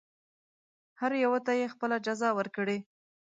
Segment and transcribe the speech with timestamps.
[0.99, 2.77] هر یوه ته یې خپله جزا ورکړي.